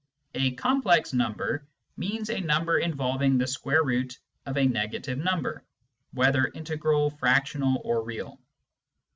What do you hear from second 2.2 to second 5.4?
a number involving the square root of a negative